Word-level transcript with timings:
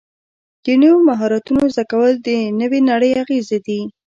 د 0.65 0.67
نویو 0.81 1.05
مهارتونو 1.09 1.61
زده 1.73 1.83
کول 1.91 2.11
د 2.27 2.29
نوې 2.59 2.79
نړۍ 2.89 3.11
اغېزې 3.21 3.59
دي. 3.67 3.81